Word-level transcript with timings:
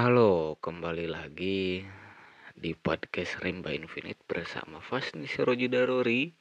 Halo, 0.00 0.56
kembali 0.64 1.12
lagi 1.12 1.84
di 2.56 2.72
podcast 2.72 3.36
Rimba 3.44 3.68
Infinite 3.76 4.24
bersama 4.24 4.80
Fasni 4.80 5.28
Sirojidarori 5.28 6.32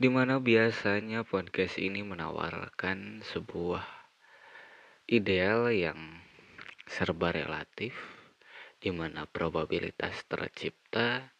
di 0.00 0.08
mana 0.08 0.40
biasanya 0.40 1.28
podcast 1.28 1.76
ini 1.76 2.00
menawarkan 2.00 3.20
sebuah 3.20 3.84
ideal 5.12 5.76
yang 5.76 6.24
serba 6.88 7.36
relatif 7.36 7.92
di 8.80 8.88
mana 8.96 9.28
probabilitas 9.28 10.24
tercipta 10.24 11.36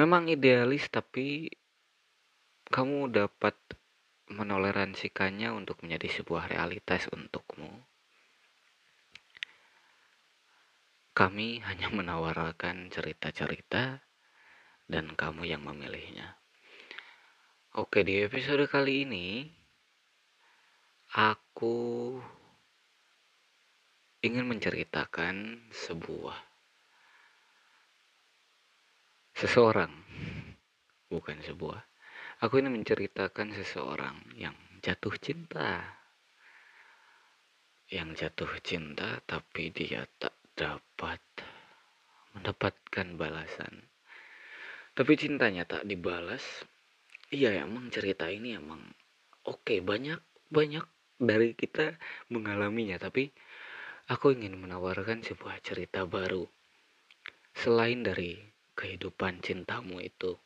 memang 0.00 0.32
idealis 0.32 0.88
tapi 0.88 1.52
kamu 2.72 3.12
dapat 3.12 3.52
menoleransikannya 4.32 5.52
untuk 5.52 5.84
menjadi 5.84 6.08
sebuah 6.08 6.48
realitas 6.56 7.04
untukmu. 7.12 7.95
Kami 11.16 11.64
hanya 11.64 11.88
menawarkan 11.88 12.92
cerita-cerita 12.92 14.04
dan 14.84 15.16
kamu 15.16 15.48
yang 15.48 15.64
memilihnya. 15.64 16.36
Oke, 17.72 18.04
di 18.04 18.20
episode 18.20 18.68
kali 18.68 19.08
ini 19.08 19.48
aku 21.16 22.12
ingin 24.20 24.44
menceritakan 24.44 25.64
sebuah 25.72 26.36
seseorang 29.40 29.96
bukan 31.08 31.40
sebuah. 31.40 31.80
Aku 32.44 32.60
ingin 32.60 32.76
menceritakan 32.76 33.56
seseorang 33.56 34.20
yang 34.36 34.52
jatuh 34.84 35.16
cinta. 35.16 35.96
Yang 37.88 38.20
jatuh 38.20 38.52
cinta 38.60 39.24
tapi 39.24 39.72
dia 39.72 40.04
tak 40.20 40.35
dapat 40.56 41.20
mendapatkan 42.32 43.06
balasan. 43.20 43.84
Tapi 44.96 45.12
cintanya 45.20 45.68
tak 45.68 45.84
dibalas. 45.84 46.42
Iya 47.28 47.68
emang 47.68 47.92
cerita 47.92 48.32
ini 48.32 48.56
emang 48.56 48.80
oke 49.44 49.60
okay, 49.60 49.78
banyak 49.84 50.18
banyak 50.48 50.86
dari 51.20 51.52
kita 51.52 52.00
mengalaminya 52.32 52.96
tapi 52.96 53.28
aku 54.08 54.32
ingin 54.32 54.56
menawarkan 54.56 55.20
sebuah 55.20 55.60
cerita 55.60 56.08
baru 56.08 56.48
selain 57.56 58.04
dari 58.04 58.40
kehidupan 58.76 59.40
cintamu 59.40 60.00
itu. 60.00 60.36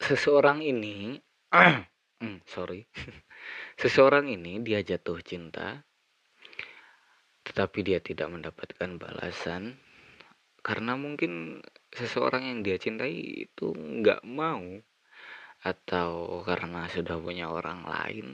Seseorang 0.00 0.64
ini, 0.64 1.20
sorry, 2.54 2.88
seseorang 3.80 4.32
ini 4.32 4.60
dia 4.64 4.80
jatuh 4.80 5.20
cinta 5.20 5.84
tetapi 7.50 7.82
dia 7.82 7.98
tidak 7.98 8.30
mendapatkan 8.30 8.94
balasan. 8.94 9.82
Karena 10.62 10.94
mungkin 10.94 11.58
seseorang 11.90 12.46
yang 12.46 12.58
dia 12.62 12.78
cintai 12.78 13.44
itu 13.50 13.74
nggak 13.74 14.22
mau 14.22 14.62
atau 15.66 16.40
karena 16.46 16.86
sudah 16.86 17.18
punya 17.18 17.50
orang 17.50 17.84
lain 17.84 18.28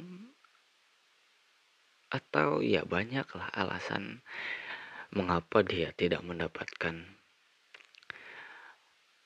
atau 2.06 2.62
ya 2.62 2.86
banyaklah 2.86 3.50
alasan 3.50 4.22
mengapa 5.10 5.66
dia 5.66 5.90
tidak 5.90 6.22
mendapatkan 6.22 7.02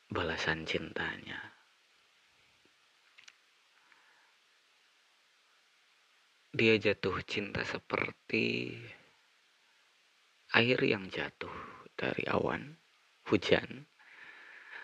balasan 0.09 0.65
cintanya. 0.65 1.51
Dia 6.51 6.75
jatuh 6.83 7.21
cinta 7.23 7.63
seperti 7.63 8.75
air 10.51 10.79
yang 10.83 11.07
jatuh 11.07 11.53
dari 11.95 12.27
awan 12.27 12.75
hujan. 13.31 13.87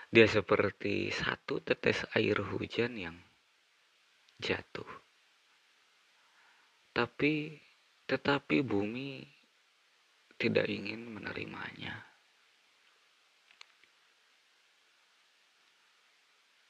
Dia 0.06 0.30
seperti 0.30 1.10
satu 1.10 1.58
tetes 1.58 2.06
air 2.14 2.38
hujan 2.38 2.94
yang 2.94 3.16
jatuh. 4.38 4.86
Tapi 6.94 7.58
tetapi 8.06 8.62
bumi 8.62 9.26
tidak 10.38 10.70
ingin 10.70 11.10
menerimanya. 11.10 12.06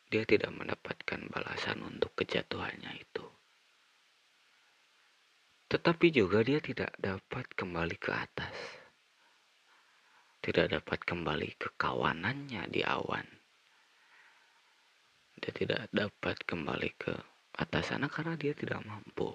Dia 0.07 0.23
tidak 0.25 0.55
mendapatkan 0.55 1.28
balasan 1.28 1.83
untuk 1.83 2.15
kejatuhannya 2.17 2.95
itu. 2.97 3.27
Tetapi 5.67 6.07
juga 6.15 6.47
dia 6.47 6.63
tidak 6.63 6.95
dapat 6.97 7.51
kembali 7.59 7.99
ke 7.99 8.11
atas 8.15 8.55
tidak 10.47 10.79
dapat 10.79 11.03
kembali 11.03 11.59
ke 11.59 11.75
kawanannya 11.75 12.71
di 12.71 12.87
awan. 12.87 13.27
Dia 15.43 15.51
tidak 15.51 15.91
dapat 15.91 16.39
kembali 16.47 16.91
ke 16.95 17.19
atas 17.59 17.91
sana 17.91 18.07
karena 18.07 18.39
dia 18.39 18.55
tidak 18.55 18.79
mampu. 18.87 19.34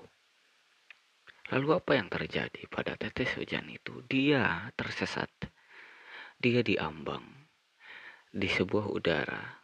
Lalu 1.51 1.67
apa 1.75 1.99
yang 1.99 2.07
terjadi 2.07 2.63
pada 2.71 2.95
tetes 2.95 3.35
hujan 3.35 3.67
itu? 3.67 3.99
Dia 4.07 4.71
tersesat. 4.79 5.27
Dia 6.39 6.63
diambang 6.63 7.27
di 8.31 8.47
sebuah 8.47 8.87
udara. 8.87 9.59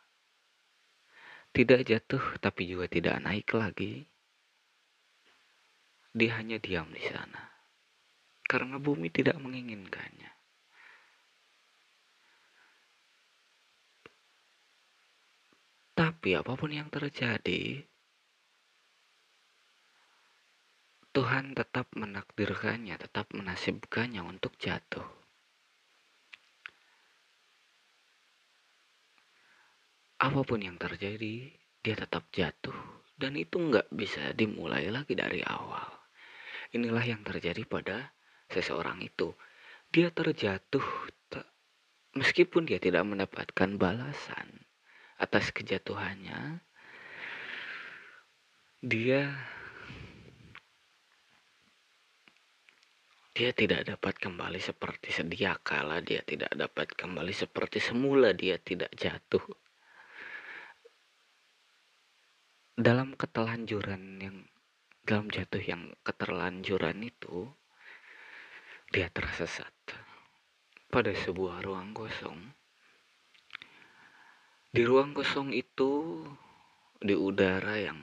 Tidak 1.56 1.80
jatuh 1.88 2.44
tapi 2.44 2.68
juga 2.68 2.92
tidak 2.92 3.24
naik 3.24 3.56
lagi. 3.56 4.04
Dia 6.12 6.44
hanya 6.44 6.60
diam 6.60 6.92
di 6.92 7.02
sana. 7.08 7.56
Karena 8.44 8.76
bumi 8.84 9.08
tidak 9.08 9.40
menginginkannya. 9.40 10.37
Tapi 15.98 16.38
apa 16.38 16.54
pun 16.54 16.70
yang 16.70 16.94
terjadi, 16.94 17.82
Tuhan 21.10 21.58
tetap 21.58 21.90
menakdirkannya, 21.98 23.02
tetap 23.02 23.34
menasibkannya 23.34 24.22
untuk 24.22 24.54
jatuh. 24.62 25.02
Apa 30.22 30.46
pun 30.46 30.62
yang 30.62 30.78
terjadi, 30.78 31.50
dia 31.82 31.96
tetap 31.98 32.30
jatuh. 32.30 32.78
Dan 33.18 33.34
itu 33.34 33.58
nggak 33.58 33.90
bisa 33.90 34.38
dimulai 34.38 34.94
lagi 34.94 35.18
dari 35.18 35.42
awal. 35.42 35.90
Inilah 36.78 37.02
yang 37.10 37.26
terjadi 37.26 37.66
pada 37.66 38.14
seseorang 38.54 39.02
itu. 39.02 39.34
Dia 39.90 40.14
terjatuh 40.14 40.86
meskipun 42.14 42.70
dia 42.70 42.78
tidak 42.78 43.02
mendapatkan 43.02 43.82
balasan 43.82 44.67
atas 45.18 45.50
kejatuhannya 45.50 46.62
dia 48.86 49.22
dia 53.38 53.54
tidak 53.54 53.86
dapat 53.86 54.18
kembali 54.18 54.58
seperti 54.58 55.14
sedia 55.14 55.62
kala 55.62 56.02
dia 56.02 56.26
tidak 56.26 56.50
dapat 56.58 56.90
kembali 56.98 57.30
seperti 57.30 57.78
semula 57.78 58.34
dia 58.34 58.58
tidak 58.58 58.90
jatuh. 58.98 59.46
Dalam 62.74 63.14
ketelanjuran 63.14 64.18
yang 64.18 64.38
dalam 65.06 65.30
jatuh 65.30 65.62
yang 65.62 65.94
keterlanjuran 66.02 66.98
itu 67.06 67.46
dia 68.90 69.06
tersesat 69.14 69.74
pada 70.90 71.14
sebuah 71.14 71.62
ruang 71.62 71.94
kosong 71.94 72.42
di 74.72 74.82
ruang 74.84 75.16
kosong 75.16 75.56
itu, 75.56 76.24
di 77.00 77.16
udara 77.16 77.80
yang 77.80 78.00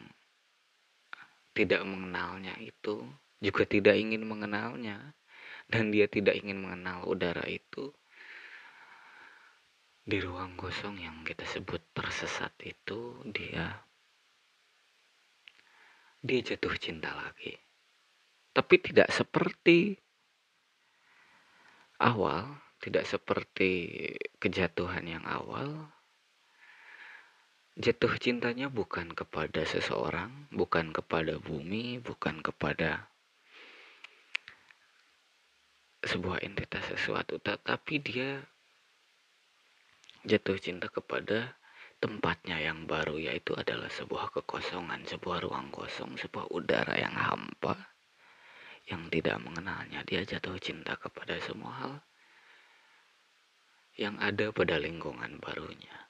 tidak 1.55 1.85
mengenalnya 1.87 2.57
itu, 2.59 3.05
juga 3.39 3.63
tidak 3.69 3.95
ingin 3.95 4.25
mengenalnya, 4.25 5.15
dan 5.69 5.93
dia 5.95 6.09
tidak 6.09 6.35
ingin 6.41 6.65
mengenal 6.65 7.05
udara 7.05 7.45
itu. 7.47 7.93
Di 10.05 10.21
ruang 10.21 10.57
kosong 10.57 11.01
yang 11.01 11.25
kita 11.25 11.49
sebut 11.49 11.81
tersesat 11.97 12.53
itu, 12.61 13.25
dia 13.33 13.85
dia 16.25 16.41
jatuh 16.41 16.73
cinta 16.81 17.13
lagi. 17.13 17.53
Tapi 18.57 18.75
tidak 18.81 19.13
seperti 19.13 19.93
awal, 22.01 22.65
tidak 22.81 23.05
seperti 23.05 23.73
kejatuhan 24.41 25.05
yang 25.05 25.25
awal, 25.29 25.94
Jatuh 27.75 28.15
cintanya 28.23 28.71
bukan 28.71 29.11
kepada 29.19 29.67
seseorang, 29.67 30.47
bukan 30.55 30.95
kepada 30.95 31.43
bumi, 31.43 31.99
bukan 31.99 32.39
kepada 32.39 33.11
sebuah 36.07 36.39
entitas 36.47 36.87
sesuatu, 36.87 37.43
tetapi 37.43 37.99
dia 37.99 38.47
jatuh 40.23 40.55
cinta 40.63 40.87
kepada 40.87 41.59
tempatnya 41.99 42.63
yang 42.63 42.87
baru 42.87 43.19
yaitu 43.19 43.57
adalah 43.59 43.91
sebuah 43.91 44.31
kekosongan, 44.31 45.03
sebuah 45.11 45.43
ruang 45.43 45.75
kosong, 45.75 46.15
sebuah 46.15 46.55
udara 46.55 46.95
yang 46.95 47.17
hampa 47.17 47.75
yang 48.87 49.09
tidak 49.09 49.41
mengenalnya, 49.41 50.05
dia 50.05 50.23
jatuh 50.23 50.61
cinta 50.61 50.95
kepada 51.01 51.41
semua 51.41 51.73
hal 51.81 51.95
yang 53.97 54.15
ada 54.21 54.53
pada 54.53 54.77
lingkungan 54.77 55.41
barunya. 55.41 56.05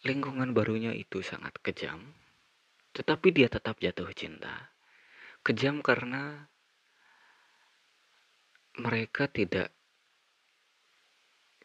Lingkungan 0.00 0.56
barunya 0.56 0.96
itu 0.96 1.20
sangat 1.20 1.60
kejam, 1.60 2.00
tetapi 2.96 3.36
dia 3.36 3.52
tetap 3.52 3.76
jatuh 3.76 4.08
cinta. 4.16 4.72
Kejam 5.44 5.84
karena 5.84 6.48
mereka 8.80 9.28
tidak 9.28 9.68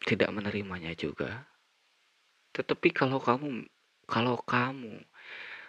tidak 0.04 0.28
menerimanya 0.36 0.92
juga. 0.92 1.48
Tetapi 2.52 2.92
kalau 2.92 3.24
kamu 3.24 3.64
kalau 4.04 4.36
kamu 4.44 5.00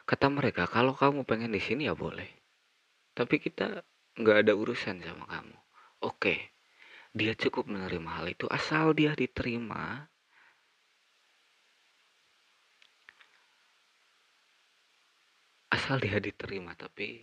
kata 0.03 0.27
mereka 0.27 0.67
kalau 0.67 0.91
kamu 0.91 1.23
pengen 1.23 1.55
di 1.55 1.63
sini 1.63 1.87
ya 1.87 1.95
boleh. 1.95 2.27
Tapi 3.15 3.39
kita 3.39 3.79
nggak 4.19 4.37
ada 4.43 4.53
urusan 4.53 4.99
sama 5.07 5.23
kamu. 5.23 5.55
Oke, 6.03 6.51
dia 7.15 7.31
cukup 7.31 7.71
menerima 7.71 8.11
hal 8.11 8.27
itu 8.27 8.45
asal 8.51 8.91
dia 8.91 9.15
diterima 9.15 10.11
asal 15.67 15.99
dia 15.99 16.23
diterima 16.23 16.71
tapi 16.79 17.19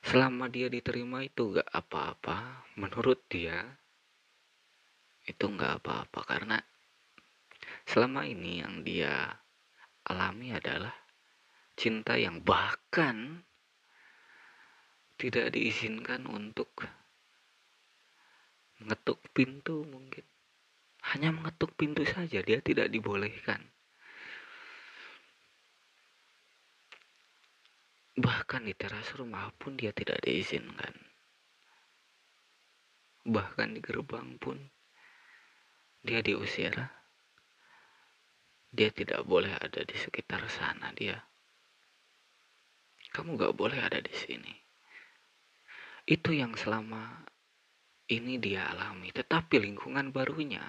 selama 0.00 0.48
dia 0.48 0.72
diterima 0.72 1.20
itu 1.26 1.52
gak 1.52 1.68
apa-apa. 1.68 2.64
Menurut 2.80 3.20
dia 3.28 3.60
itu 5.26 5.44
gak 5.52 5.82
apa-apa 5.82 6.20
karena 6.24 6.58
selama 7.84 8.24
ini 8.24 8.62
yang 8.62 8.86
dia 8.86 9.42
alami 10.06 10.54
adalah 10.54 10.94
cinta 11.76 12.16
yang 12.16 12.40
bahkan 12.40 13.42
tidak 15.16 15.52
diizinkan 15.52 16.24
untuk 16.28 16.70
mengetuk 18.80 19.20
pintu 19.32 19.84
mungkin. 19.84 20.24
Hanya 21.12 21.30
mengetuk 21.30 21.74
pintu 21.78 22.02
saja 22.02 22.42
dia 22.42 22.58
tidak 22.62 22.90
dibolehkan 22.90 23.75
Bahkan 28.16 28.64
di 28.64 28.72
teras 28.72 29.12
rumah 29.12 29.52
pun 29.60 29.76
dia 29.76 29.92
tidak 29.92 30.24
diizinkan. 30.24 30.96
Bahkan 33.28 33.76
di 33.76 33.80
gerbang 33.84 34.40
pun 34.40 34.56
dia 36.00 36.24
diusir. 36.24 36.72
Dia 38.72 38.88
tidak 38.88 39.20
boleh 39.28 39.52
ada 39.52 39.84
di 39.84 39.96
sekitar 40.00 40.48
sana 40.48 40.96
dia. 40.96 41.20
Kamu 43.12 43.36
gak 43.36 43.52
boleh 43.52 43.84
ada 43.84 44.00
di 44.00 44.12
sini. 44.16 44.52
Itu 46.08 46.32
yang 46.32 46.56
selama 46.56 47.20
ini 48.08 48.40
dia 48.40 48.64
alami. 48.72 49.12
Tetapi 49.12 49.60
lingkungan 49.60 50.08
barunya 50.08 50.64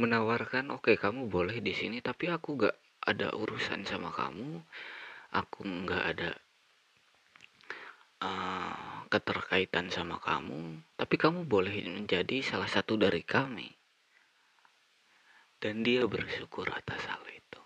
menawarkan, 0.00 0.72
oke 0.72 0.92
okay, 0.92 0.96
kamu 0.96 1.28
boleh 1.28 1.60
di 1.60 1.76
sini, 1.76 2.00
tapi 2.00 2.32
aku 2.32 2.64
gak 2.64 2.76
ada 3.04 3.32
urusan 3.36 3.84
sama 3.84 4.08
kamu. 4.08 4.64
Aku 5.34 5.66
nggak 5.66 6.04
ada 6.16 6.30
uh, 8.20 8.96
keterkaitan 9.12 9.92
sama 9.92 10.18
kamu, 10.20 10.80
tapi 10.96 11.14
kamu 11.16 11.46
boleh 11.46 11.84
menjadi 11.88 12.42
salah 12.42 12.68
satu 12.68 12.96
dari 12.96 13.22
kami. 13.22 13.68
Dan 15.56 15.80
dia 15.80 16.04
bersyukur 16.04 16.68
atas 16.68 17.00
hal 17.08 17.24
itu. 17.32 17.62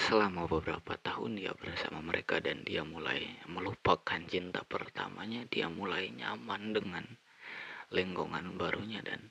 Selama 0.00 0.50
beberapa 0.50 0.98
tahun 0.98 1.38
dia 1.38 1.54
bersama 1.54 2.02
mereka 2.02 2.42
dan 2.42 2.66
dia 2.66 2.82
mulai 2.82 3.22
melupakan 3.46 4.18
cinta 4.26 4.66
pertamanya, 4.66 5.46
dia 5.46 5.70
mulai 5.70 6.10
nyaman 6.10 6.74
dengan 6.74 7.04
lingkungan 7.94 8.58
barunya 8.58 8.98
dan 9.06 9.30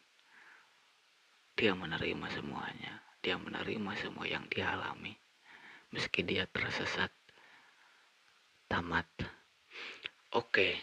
dia 1.59 1.75
menerima 1.75 2.27
semuanya. 2.31 3.03
Dia 3.19 3.35
menerima 3.35 3.91
semua 3.99 4.23
yang 4.23 4.47
dia 4.47 4.79
alami 4.79 5.11
meski 5.93 6.25
dia 6.25 6.49
tersesat. 6.49 7.11
Tamat. 8.69 9.09
Oke. 10.37 10.75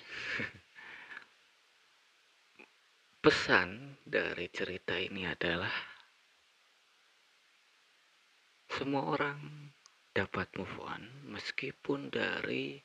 Pesan 3.22 3.98
dari 4.06 4.46
cerita 4.50 4.98
ini 4.98 5.26
adalah 5.26 5.70
semua 8.70 9.02
orang 9.08 9.72
dapat 10.12 10.52
move 10.58 10.78
on 10.84 11.02
meskipun 11.32 12.12
dari 12.12 12.76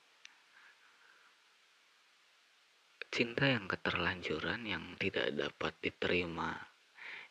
cinta 3.11 3.43
yang 3.43 3.67
keterlanjuran 3.67 4.63
yang 4.63 4.95
tidak 4.95 5.35
dapat 5.35 5.75
diterima 5.83 6.55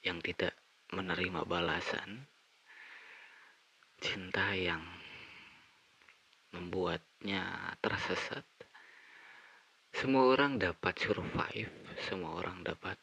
yang 0.04 0.20
tidak 0.20 0.52
menerima 0.92 1.40
balasan 1.48 2.28
cinta 4.00 4.56
yang 4.56 4.80
membuatnya 6.56 7.76
tersesat. 7.84 8.42
Semua 9.92 10.32
orang 10.32 10.56
dapat 10.56 10.96
survive, 10.96 11.70
semua 12.08 12.40
orang 12.40 12.64
dapat 12.64 12.96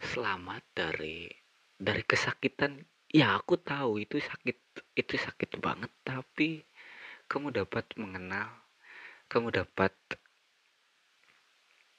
selamat 0.00 0.64
dari 0.72 1.28
dari 1.76 2.02
kesakitan. 2.02 2.80
Ya, 3.08 3.36
aku 3.36 3.56
tahu 3.60 4.00
itu 4.04 4.20
sakit, 4.20 4.58
itu 4.96 5.14
sakit 5.16 5.60
banget, 5.60 5.92
tapi 6.04 6.64
kamu 7.28 7.52
dapat 7.52 7.88
mengenal, 7.96 8.52
kamu 9.32 9.52
dapat 9.52 9.92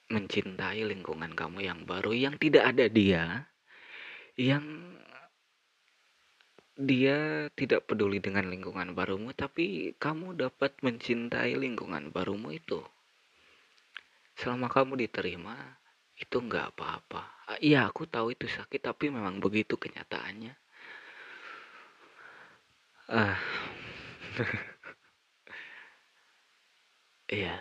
mencintai 0.10 0.86
lingkungan 0.86 1.34
kamu 1.38 1.66
yang 1.66 1.86
baru 1.86 2.14
yang 2.14 2.36
tidak 2.42 2.74
ada 2.74 2.86
dia, 2.90 3.50
yang 4.38 4.66
dia 6.80 7.52
tidak 7.60 7.92
peduli 7.92 8.24
dengan 8.24 8.48
lingkungan 8.48 8.96
barumu, 8.96 9.36
tapi 9.36 9.92
kamu 10.00 10.40
dapat 10.40 10.80
mencintai 10.80 11.60
lingkungan 11.60 12.08
barumu 12.16 12.56
itu. 12.56 12.80
Selama 14.40 14.72
kamu 14.72 14.96
diterima, 14.96 15.76
itu 16.16 16.40
nggak 16.40 16.72
apa-apa. 16.72 17.52
Iya, 17.60 17.92
aku 17.92 18.08
tahu 18.08 18.32
itu 18.32 18.48
sakit, 18.48 18.80
tapi 18.80 19.12
memang 19.12 19.44
begitu 19.44 19.76
kenyataannya. 19.76 20.56
Ah, 23.12 23.36
iya. 27.36 27.60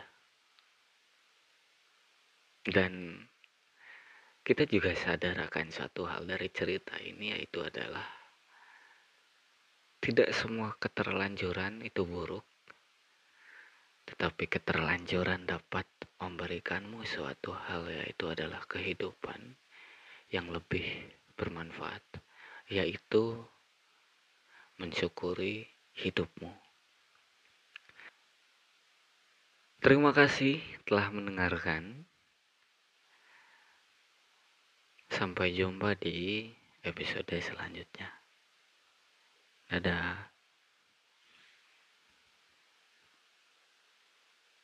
Dan 2.63 3.27
kita 4.47 4.63
juga 4.69 4.95
sadar 4.95 5.51
akan 5.51 5.75
satu 5.75 6.07
hal 6.07 6.23
dari 6.23 6.47
cerita 6.55 6.95
ini, 7.03 7.35
yaitu 7.35 7.65
adalah 7.65 8.18
tidak 10.09 10.33
semua 10.33 10.73
keterlanjuran 10.81 11.85
itu 11.85 12.01
buruk, 12.09 12.49
tetapi 14.09 14.49
keterlanjuran 14.49 15.45
dapat 15.45 15.85
memberikanmu 16.17 17.05
suatu 17.05 17.53
hal 17.53 17.85
yaitu 17.93 18.33
adalah 18.33 18.65
kehidupan 18.65 19.61
yang 20.33 20.49
lebih 20.49 21.13
bermanfaat, 21.37 22.01
yaitu 22.73 23.37
mensyukuri 24.81 25.69
hidupmu. 25.93 26.57
Terima 29.85 30.17
kasih 30.17 30.65
telah 30.89 31.13
mendengarkan. 31.13 32.09
Sampai 35.13 35.53
jumpa 35.53 36.01
di 36.01 36.49
episode 36.81 37.37
selanjutnya. 37.45 38.18
Dadah. 39.71 40.38